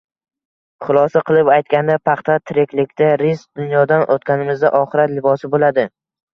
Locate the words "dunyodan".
3.63-4.09